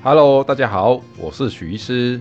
[0.00, 2.20] Hello，大家好，我是许医师。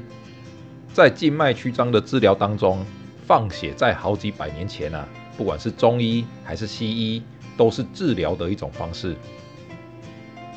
[0.94, 2.84] 在静脉曲张的治疗当中，
[3.28, 5.08] 放血在好几百年前啊，
[5.38, 7.22] 不管是中医还是西医，
[7.56, 9.16] 都是治疗的一种方式。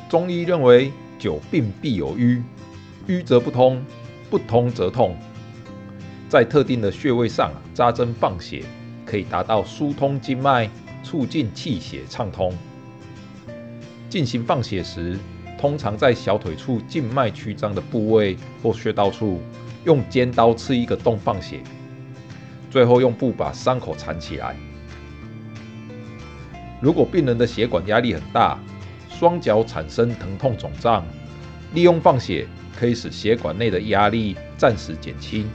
[0.09, 2.41] 中医认为久病必有瘀，
[3.05, 3.85] 瘀则不通，
[4.31, 5.15] 不通则痛。
[6.27, 8.63] 在特定的穴位上扎针放血，
[9.05, 10.67] 可以达到疏通经脉，
[11.03, 12.51] 促进气血畅通。
[14.09, 15.19] 进行放血时，
[15.61, 19.39] 通常在小腿处静脉曲张的部位或穴道处，
[19.85, 21.61] 用尖刀刺一个洞放血，
[22.71, 24.55] 最后用布把伤口缠起来。
[26.81, 28.57] 如果病人的血管压力很大，
[29.07, 31.05] 双脚产生疼痛肿胀，
[31.75, 35.47] 利用放血可以使血管内的压力暂时减轻，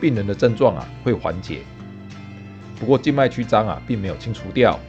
[0.00, 1.58] 病人的症状啊会缓解。
[2.80, 4.80] 不过静脉曲张啊并没有清除掉，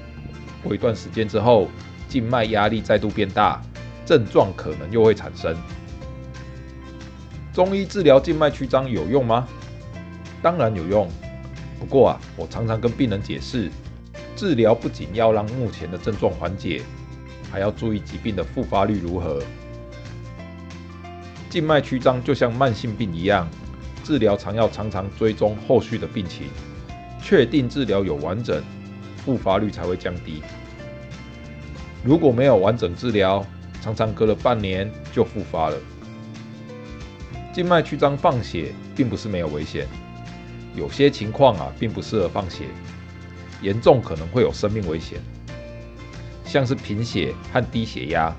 [0.64, 1.68] 过一段时间之后，
[2.08, 3.62] 静脉压力再度变大。
[4.06, 5.56] 症状可能又会产生。
[7.54, 9.48] 中医治疗静脉曲张有用吗？
[10.42, 11.08] 当然有用。
[11.80, 13.70] 不过啊，我常常跟病人解释，
[14.36, 16.82] 治疗不仅要让目前的症状缓解，
[17.52, 19.42] 还要注意疾病的复发率如何。
[21.50, 23.48] 静脉曲张就像慢性病一样，
[24.04, 26.48] 治疗常要常常追踪后续的病情，
[27.22, 28.64] 确定治疗有完整，
[29.24, 30.42] 复发率才会降低。
[32.04, 33.46] 如果没有完整治疗，
[33.84, 35.76] 常常隔了半年就复发了。
[37.54, 39.86] 静脉曲张放血并不是没有危险，
[40.74, 42.64] 有些情况啊并不适合放血，
[43.62, 45.20] 严重可能会有生命危险。
[46.46, 48.34] 像是贫血和低血压，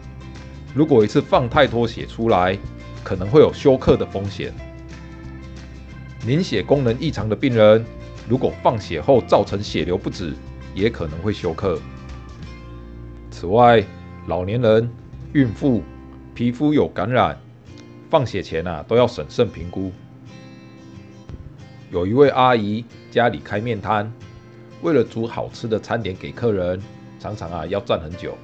[0.75, 2.57] 如果一次放太多血出来，
[3.03, 4.51] 可能会有休克的风险。
[6.27, 7.85] 凝血功能异常的病人，
[8.27, 10.33] 如果放血后造成血流不止，
[10.75, 11.79] 也可能会休克。
[13.31, 13.85] 此外，
[14.27, 14.91] 老年人。
[15.35, 15.83] 孕妇
[16.33, 17.37] 皮肤有感染，
[18.09, 19.91] 放血前啊都要审慎评估。
[21.91, 24.13] 有一位阿姨家里开面摊，
[24.81, 26.81] 为了煮好吃的餐点给客人，
[27.19, 28.39] 常常啊要站很久。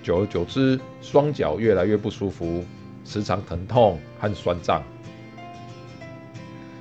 [0.00, 2.64] 久而久之，双脚越来越不舒服，
[3.04, 4.80] 时常疼痛和酸胀。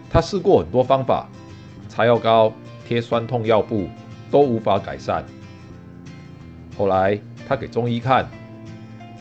[0.07, 1.28] 她试过很多方法，
[1.90, 2.53] 擦药膏、
[2.88, 3.90] 贴酸痛药布，
[4.29, 5.25] 都无法改善。
[6.78, 7.19] 后来
[7.50, 8.29] 她给中医看。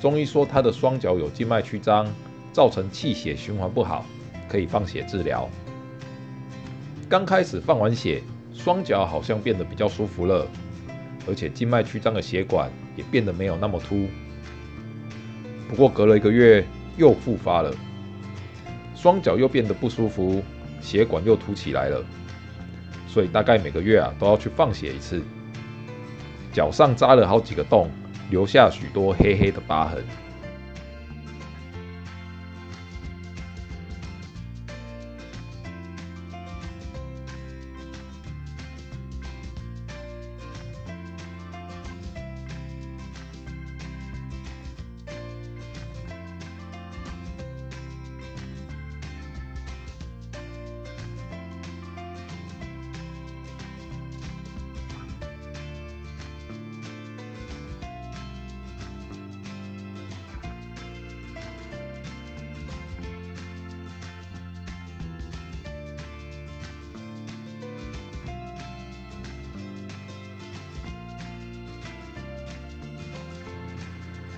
[0.03, 2.05] 中医说他的双脚有静脉曲张，
[2.53, 4.05] 造成气血循环不好，
[4.49, 5.49] 可以放血治疗。
[7.09, 8.21] 刚开始放完血，
[8.53, 10.45] 双脚好像变得比较舒服了，
[11.29, 14.09] 而且静脉曲张的血管也变得没有那么凸。
[15.69, 17.73] 不过隔了一个月又复发了，
[18.97, 20.43] 双脚又变得不舒服，
[20.81, 22.05] 血管又凸起来了，
[23.07, 25.23] 所以大概每个月啊都要去放血一次。
[26.53, 27.89] 脚上扎了好几个洞。
[28.33, 30.03] 留下许多黑黑的疤痕。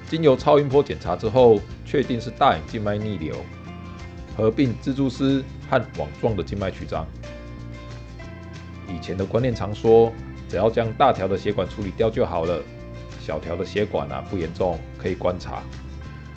[0.09, 3.37] 经由超音波检查之后，确定是大隐静脉逆流，
[4.37, 7.06] 合并蜘蛛丝和网状的静脉曲张。
[8.87, 10.12] 以前的观念常说，
[10.48, 12.60] 只要将大条的血管处理掉就好了，
[13.20, 15.62] 小条的血管啊不严重，可以观察，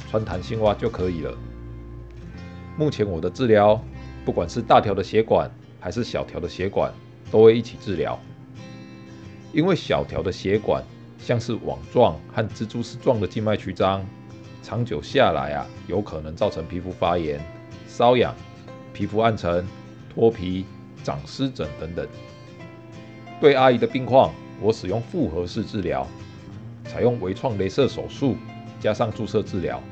[0.09, 1.38] 穿弹性袜就可以了。
[2.77, 3.79] 目前我的治疗，
[4.23, 6.91] 不管是大条的血管还是小条的血管，
[7.29, 8.17] 都会一起治疗，
[9.51, 10.81] 因为小条的血管。
[11.27, 14.01] 像是网状和蜘蛛丝状的静脉曲张，
[14.63, 17.38] 长久下来啊，有可能造成皮肤发炎、
[17.89, 18.33] 瘙痒、
[18.94, 19.68] 皮肤暗沉、
[20.15, 20.65] 脱皮、
[21.03, 22.07] 长湿疹等等。
[23.41, 26.07] 对阿姨的病况，我使用复合式治疗，
[26.85, 28.38] 采用微创雷射手术
[28.79, 29.83] 加上注射治疗。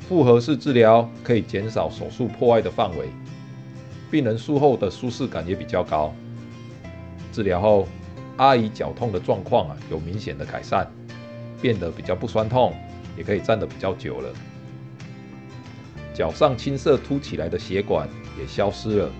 [0.00, 3.06] 复合式治疗可以减少手术破坏的范围，
[4.10, 6.12] 病人术后的舒适感也比较高。
[7.32, 7.86] 治疗后，
[8.36, 10.86] 阿姨脚痛的状况啊，有明显的改善，
[11.60, 12.74] 变得比较不酸痛，
[13.16, 14.32] 也可以站得比较久了。
[16.14, 19.10] 脚上青色凸起来的血管也消失了，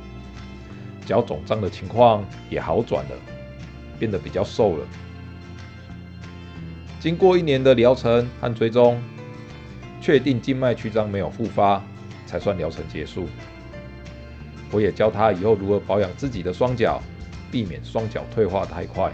[1.04, 3.10] 脚肿胀的情况也好转了，
[3.98, 4.86] 变得比较瘦了。
[7.00, 9.00] 经过一年的疗程和追踪，
[10.00, 11.82] 确定静脉曲张没有复发，
[12.26, 13.28] 才算疗程结束。
[14.72, 17.00] 我也教他以后如何保养自己的双脚，
[17.56, 19.10] 避免双脚退化太快。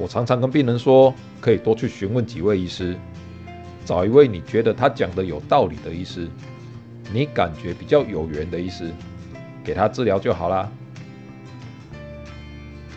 [0.00, 1.12] 我常常跟病人说，
[1.42, 2.96] 可以多去询问几位医师，
[3.84, 6.26] 找一位你觉得他讲的有道理的医师，
[7.12, 8.94] 你感觉比较有缘的医师，
[9.62, 10.72] 给他治疗就好啦。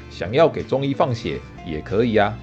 [0.09, 2.33] 想要给中医放血也可以啊，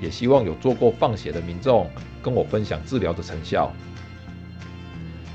[0.00, 1.88] 也希望有做过放血的民众
[2.20, 3.72] 跟我分享治疗的成效。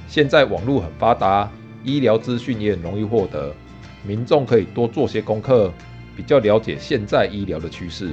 [0.10, 1.50] 现在网络很发达，
[1.86, 3.56] 医疗资讯也很容易获得，
[4.06, 5.72] 民众可以多做些功课。
[6.18, 8.12] 比较了解现在医疗的趋势，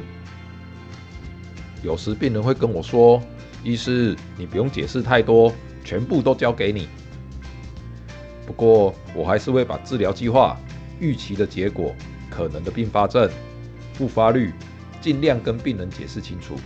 [1.82, 3.18] 有时病人会跟我说
[3.64, 5.50] ：“医师，你不用解释太多，
[5.82, 6.86] 全部都交给你。”
[8.46, 10.54] 不过我还是会把治疗计划、
[11.00, 11.96] 预期的结果、
[12.28, 13.26] 可能的并发症、
[13.94, 14.52] 复发率，
[15.00, 16.56] 尽量跟病人解释清楚。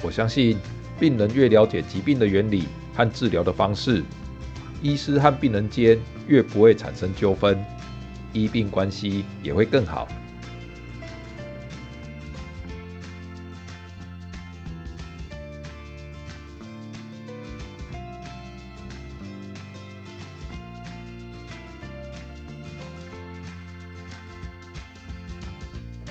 [0.00, 0.56] 我相信
[1.00, 4.04] 病人越了解疾病的原理和治疗的方式，
[4.80, 5.98] 医师和病人间
[6.28, 7.60] 越不会产生纠纷。
[8.32, 10.06] 医病关系也会更好。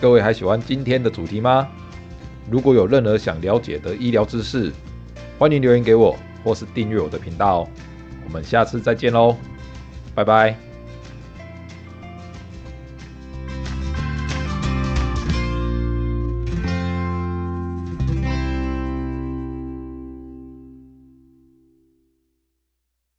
[0.01, 1.67] 各位还喜欢今天的主题吗？
[2.49, 4.71] 如果有任何想了解的医疗知识，
[5.37, 7.67] 欢迎留言给我，或是订阅我的频道。
[8.25, 9.35] 我们下次再见喽，
[10.15, 10.68] 拜拜。